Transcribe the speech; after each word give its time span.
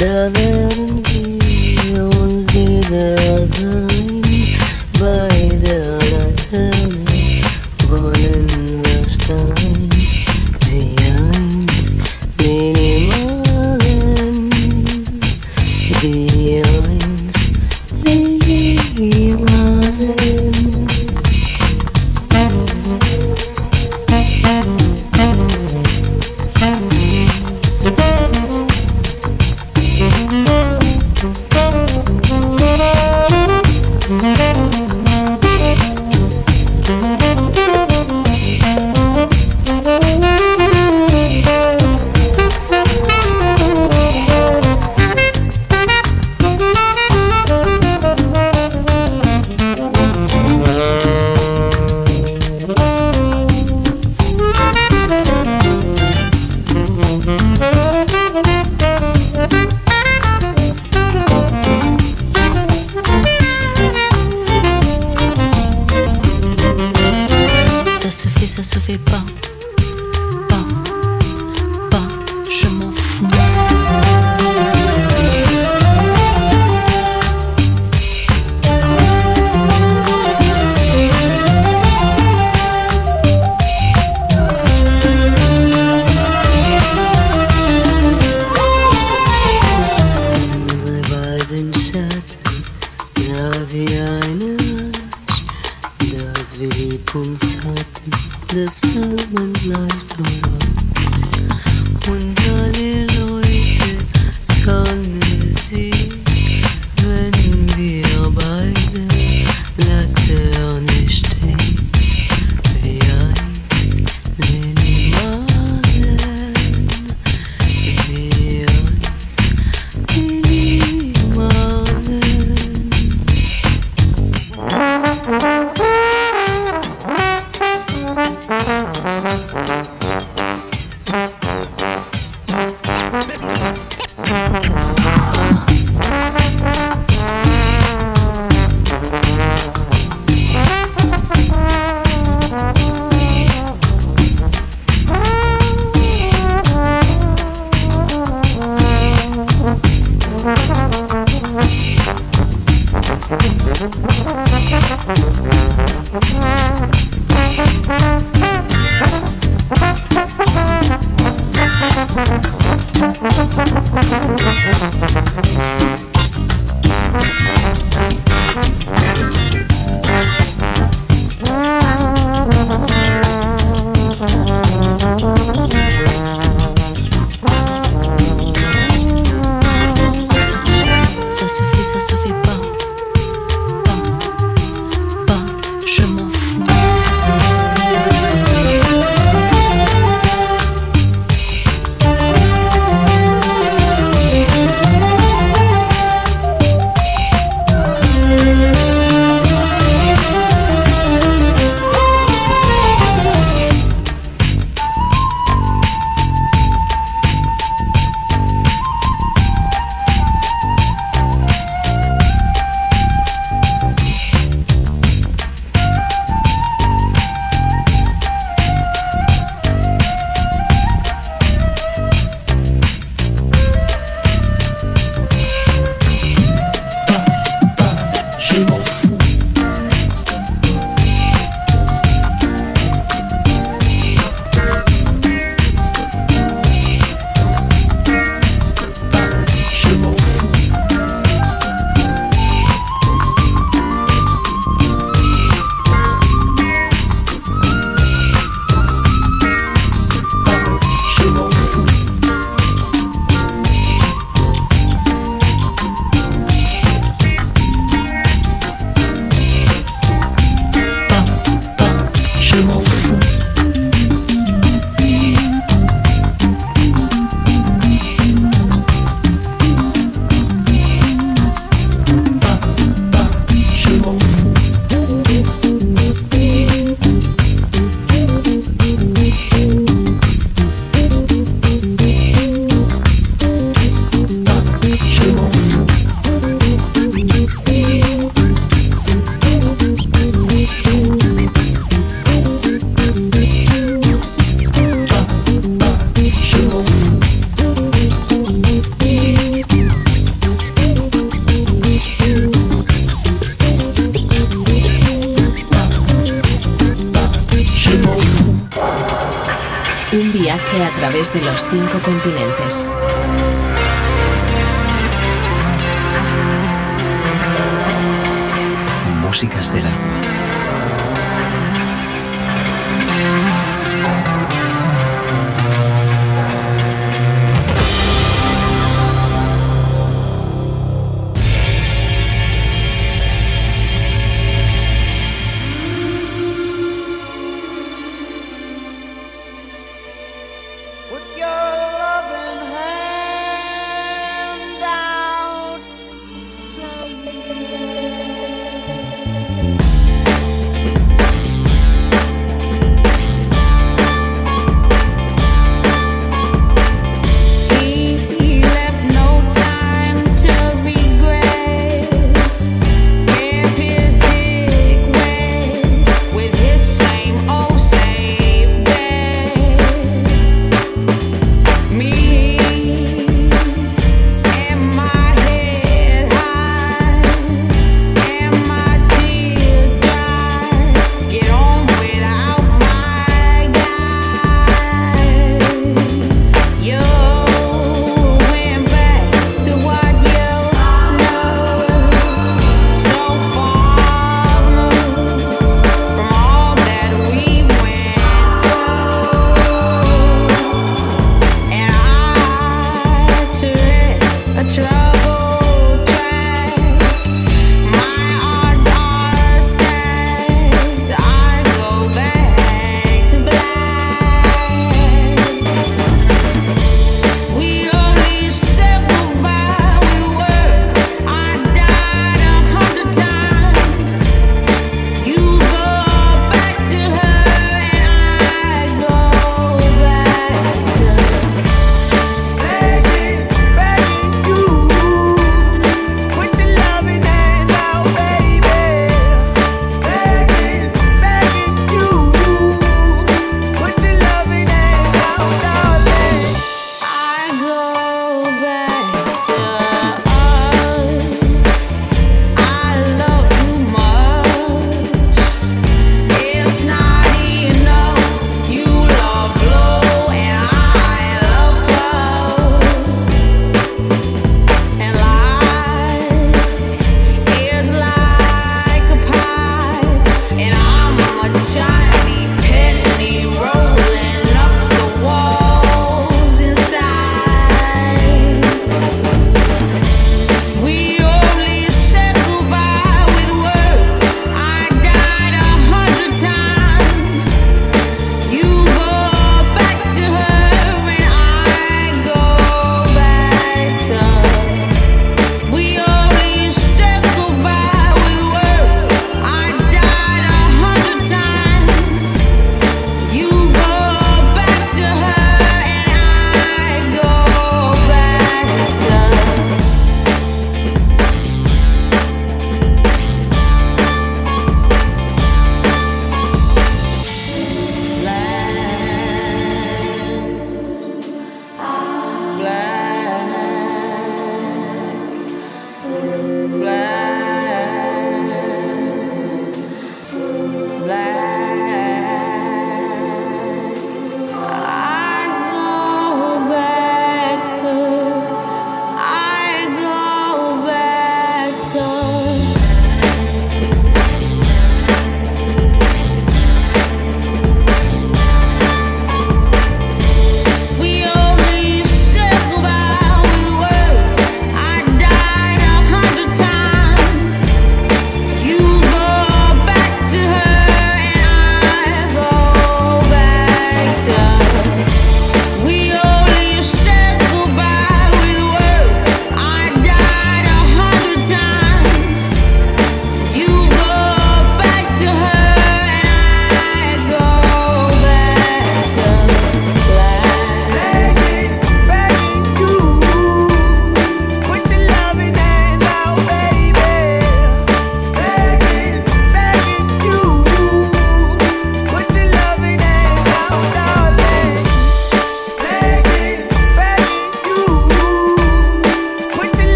Dağların 0.00 1.04
yolun 1.94 2.46
giderdi 2.46 3.83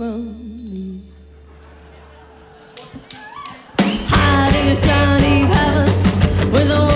from 0.00 0.72
me. 0.72 1.02
Hide 4.08 4.56
in 4.56 4.64
the 4.64 4.74
shiny 4.74 5.44
palace 5.52 6.02
with 6.50 6.68
the 6.68 6.89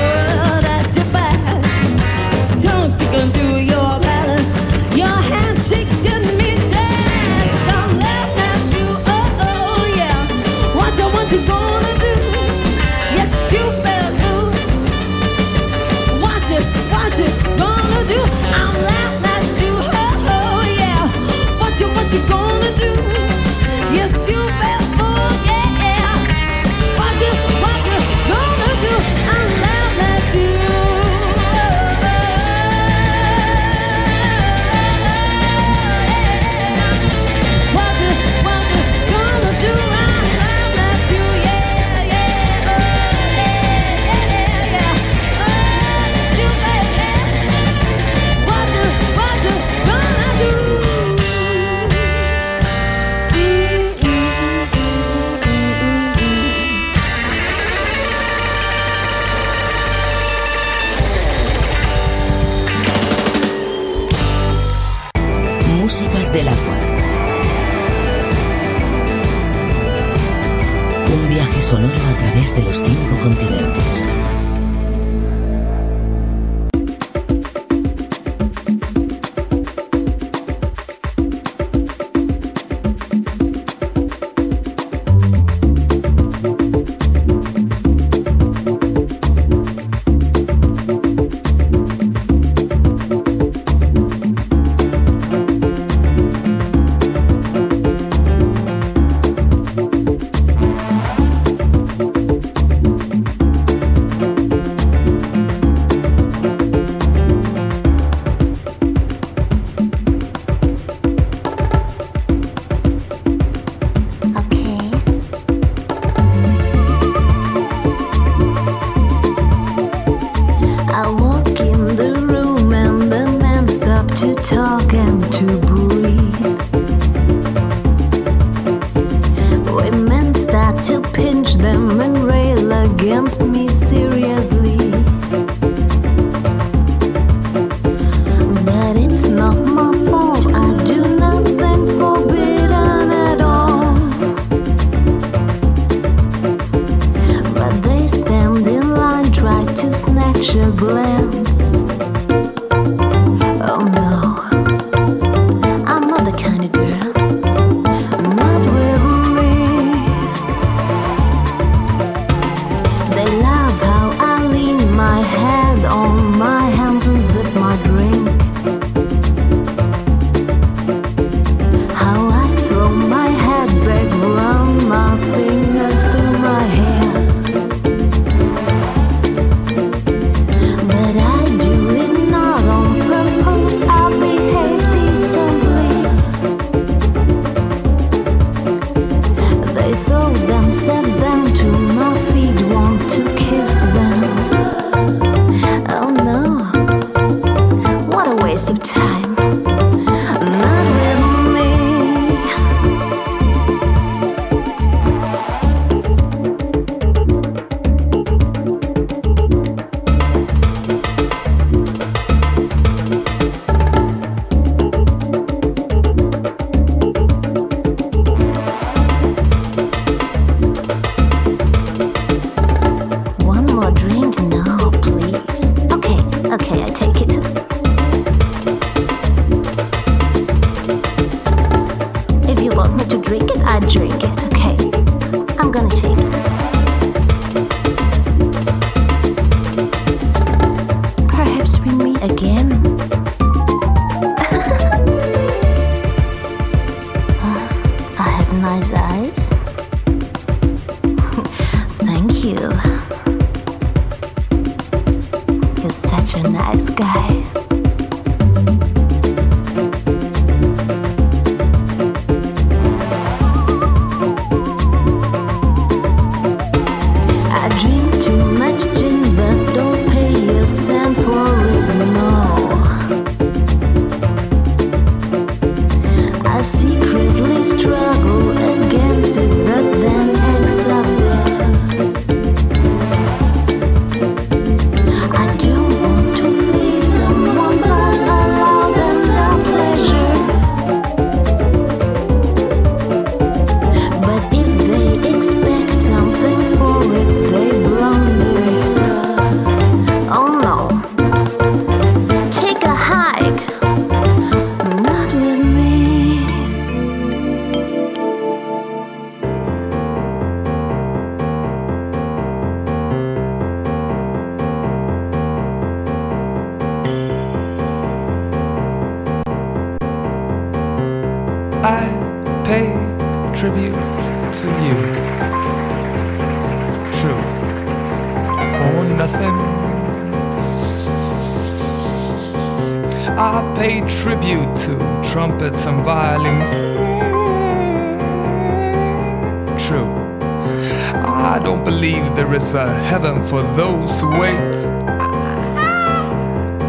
for 343.55 343.63
those 343.77 344.21
who 344.21 344.31
wait. 344.41 344.73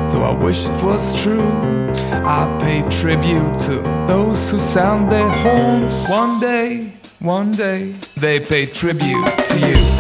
Though 0.10 0.24
I 0.24 0.34
wish 0.44 0.66
it 0.66 0.84
was 0.84 1.22
true, 1.22 1.52
I 2.38 2.58
pay 2.60 2.82
tribute 2.90 3.60
to 3.66 3.76
those 4.08 4.50
who 4.50 4.58
sound 4.58 5.12
their 5.12 5.30
horns. 5.30 6.08
One 6.08 6.40
day, 6.40 6.94
one 7.20 7.52
day, 7.52 7.94
they 8.18 8.40
pay 8.40 8.66
tribute 8.66 9.26
to 9.50 9.60
you. 9.60 9.95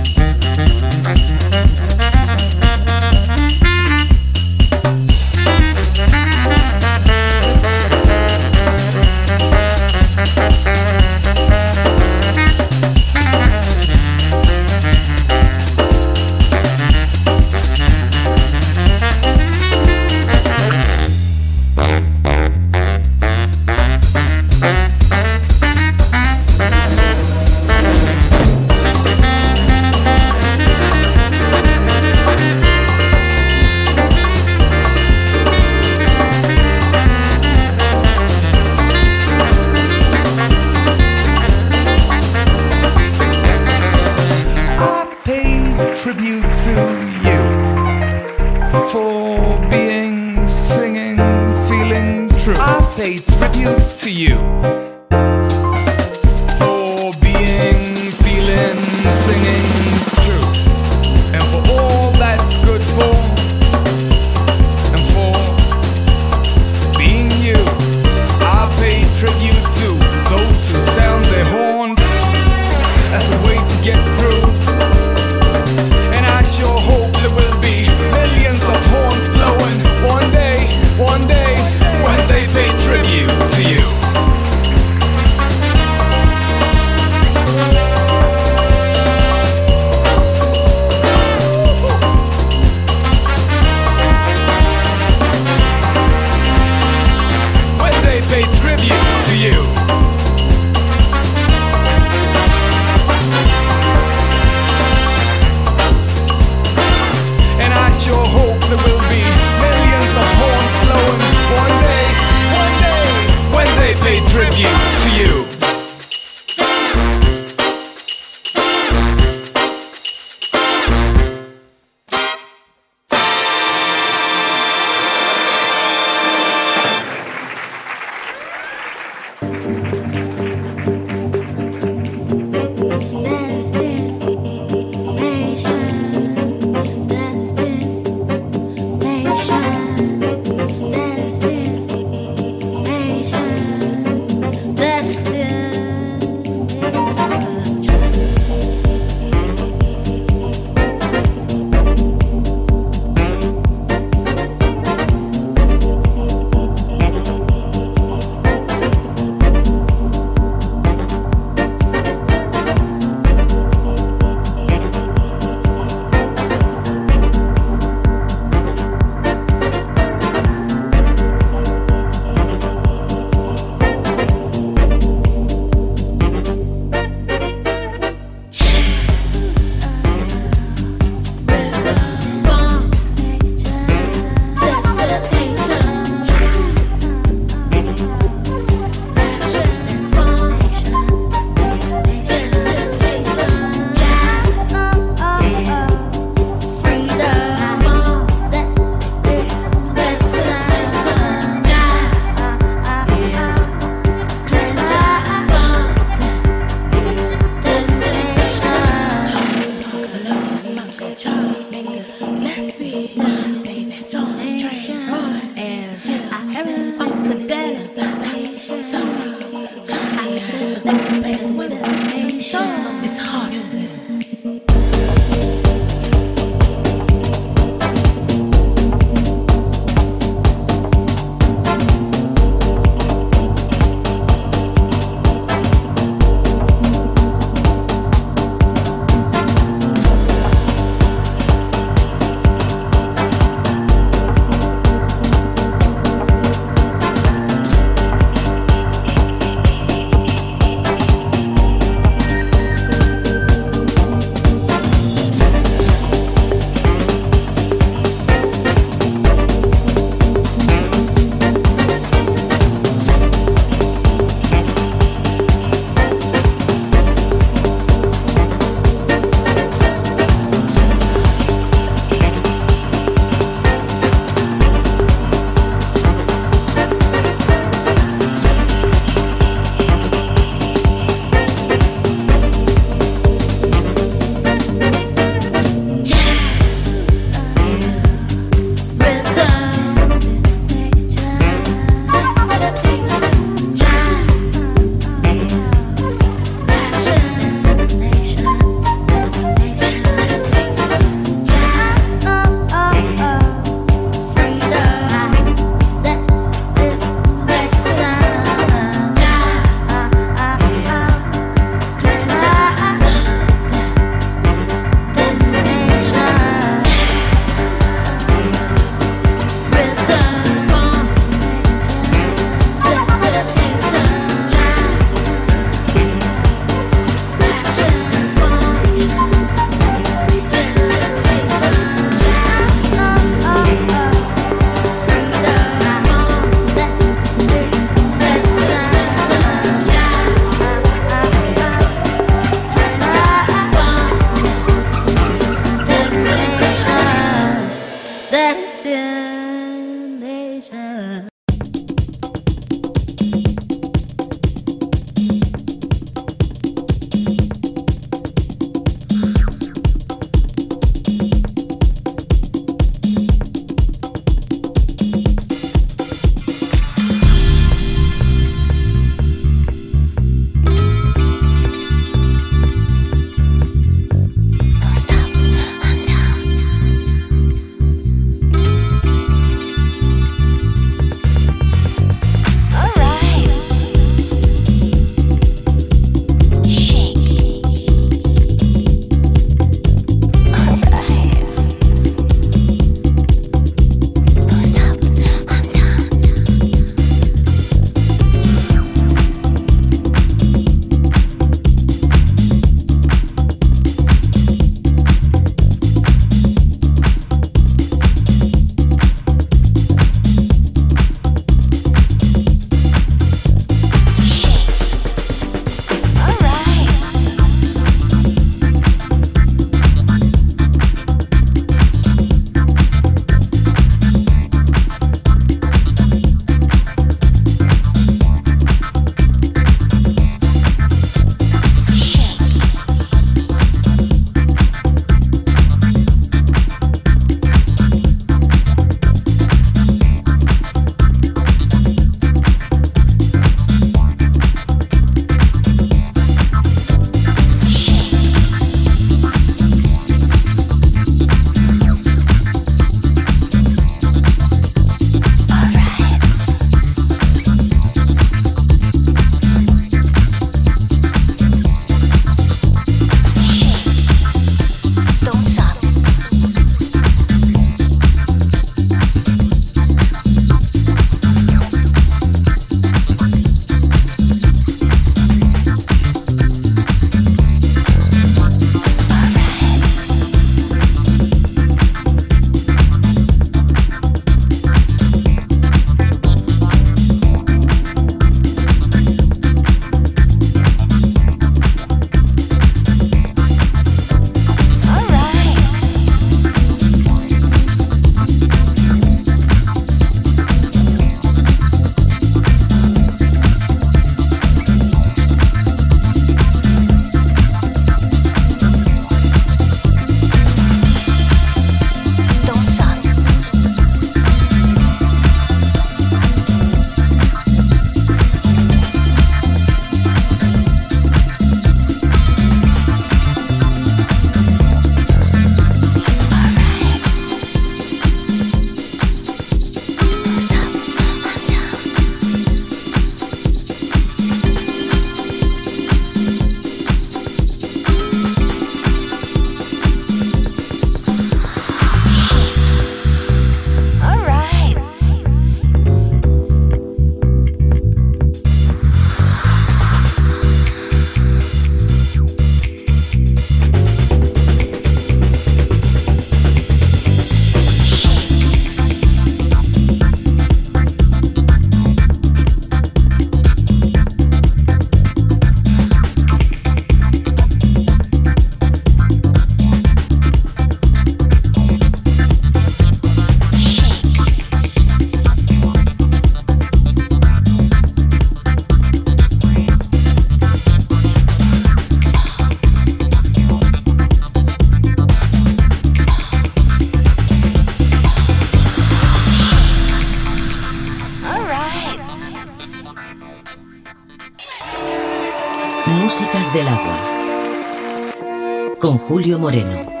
Julio 599.11 599.37
Moreno. 599.37 600.00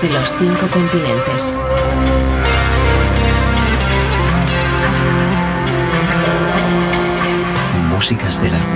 De 0.00 0.10
los 0.10 0.34
cinco 0.38 0.68
continentes. 0.70 1.60
Músicas 7.88 8.42
del 8.42 8.54
agua. 8.54 8.75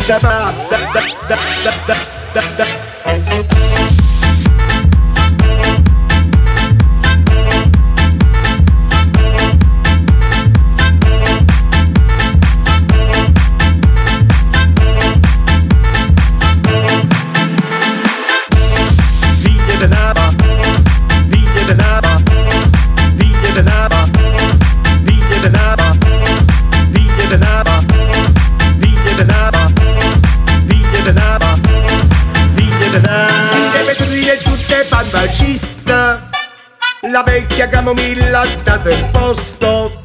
Shut 0.00 0.22
up. 0.24 0.67
camomilla 37.94 38.44
dato 38.62 38.90
il 38.90 39.08
posto. 39.10 40.04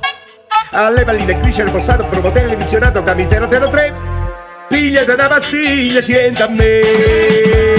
Alle 0.72 1.04
palline 1.04 1.40
crisce 1.42 1.64
postato 1.66 2.06
promotore 2.08 2.46
televisionato 2.46 3.04
gami 3.04 3.28
003 3.28 3.94
pigliate 4.70 5.16
da 5.16 5.28
pastiglia 5.28 6.02
sienta 6.02 6.46
a 6.46 6.50
me. 6.50 7.73